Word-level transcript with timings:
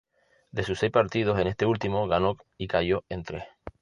De 0.49 0.63
sus 0.63 0.79
seis 0.79 0.91
partidos 0.91 1.37
en 1.39 1.45
este 1.45 1.67
último, 1.67 2.07
ganó 2.07 2.35
y 2.57 2.65
cayó 2.67 3.03
en 3.07 3.21
tres. 3.21 3.43